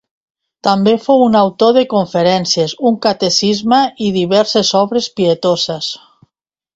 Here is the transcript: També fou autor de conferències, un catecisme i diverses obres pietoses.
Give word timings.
També 0.67 0.93
fou 1.01 1.25
autor 1.41 1.75
de 1.75 1.83
conferències, 1.91 2.73
un 2.91 2.97
catecisme 3.03 3.81
i 4.07 4.11
diverses 4.17 4.73
obres 4.81 5.11
pietoses. 5.21 5.91